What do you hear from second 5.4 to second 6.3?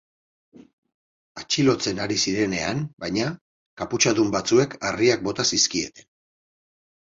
zizkieten.